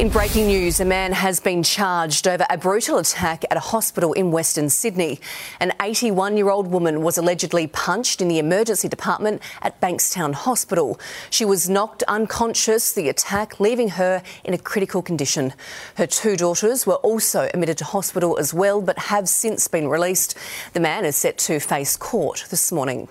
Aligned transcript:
In 0.00 0.08
breaking 0.08 0.46
news, 0.46 0.80
a 0.80 0.86
man 0.86 1.12
has 1.12 1.40
been 1.40 1.62
charged 1.62 2.26
over 2.26 2.46
a 2.48 2.56
brutal 2.56 2.96
attack 2.96 3.44
at 3.50 3.58
a 3.58 3.60
hospital 3.60 4.14
in 4.14 4.30
Western 4.30 4.70
Sydney. 4.70 5.20
An 5.60 5.74
81 5.78 6.38
year 6.38 6.48
old 6.48 6.68
woman 6.68 7.02
was 7.02 7.18
allegedly 7.18 7.66
punched 7.66 8.22
in 8.22 8.28
the 8.28 8.38
emergency 8.38 8.88
department 8.88 9.42
at 9.60 9.78
Bankstown 9.78 10.32
Hospital. 10.32 10.98
She 11.28 11.44
was 11.44 11.68
knocked 11.68 12.02
unconscious, 12.04 12.92
the 12.92 13.10
attack 13.10 13.60
leaving 13.60 13.90
her 13.90 14.22
in 14.42 14.54
a 14.54 14.58
critical 14.58 15.02
condition. 15.02 15.52
Her 15.96 16.06
two 16.06 16.34
daughters 16.34 16.86
were 16.86 16.94
also 16.94 17.50
admitted 17.52 17.76
to 17.76 17.84
hospital 17.84 18.38
as 18.38 18.54
well, 18.54 18.80
but 18.80 18.98
have 18.98 19.28
since 19.28 19.68
been 19.68 19.86
released. 19.86 20.34
The 20.72 20.80
man 20.80 21.04
is 21.04 21.14
set 21.14 21.36
to 21.40 21.60
face 21.60 21.98
court 21.98 22.46
this 22.48 22.72
morning. 22.72 23.06